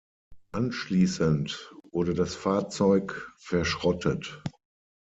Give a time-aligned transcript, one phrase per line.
[0.53, 4.41] Anschließend wurde das Fahrzeug verschrottet.